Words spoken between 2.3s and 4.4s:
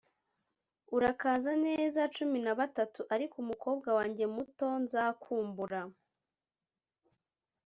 na batatu, ariko umukobwa wanjye